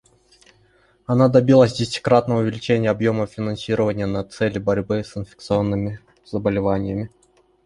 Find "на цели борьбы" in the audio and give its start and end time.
4.07-5.03